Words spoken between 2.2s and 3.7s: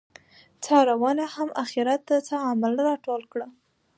څه عمل راټول کړه